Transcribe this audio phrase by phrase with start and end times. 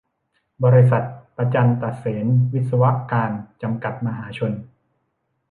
[0.63, 1.03] บริษัท
[1.35, 4.51] ประจันตะเสนวิศวการ จำกัด มหาชน